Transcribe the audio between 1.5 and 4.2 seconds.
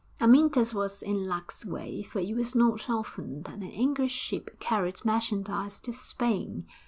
way, for it was not often that an English